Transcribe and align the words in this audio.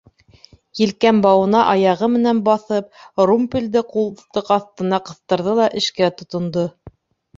Елкән 0.79 1.17
бауына 1.25 1.59
аяғы 1.73 2.09
менән 2.15 2.41
баҫып, 2.49 2.89
румпелде 3.31 3.85
ҡултыҡ 3.95 4.53
аҫтына 4.59 5.01
ҡыҫтырҙы 5.11 5.55
ла 5.61 5.69
эшкә 5.83 6.11
тотондо. 6.23 6.65